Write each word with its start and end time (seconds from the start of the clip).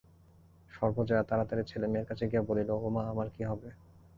সর্বজয়া 0.71 1.23
তাড়াতাড়ি 1.23 1.63
ছেলে-মেয়ের 1.65 2.07
কাছে 2.09 2.23
গিয়া 2.27 2.43
বলিল, 2.49 2.69
ওমা 2.79 3.01
আমার 3.11 3.27
কি 3.35 3.41
হবে। 3.43 3.69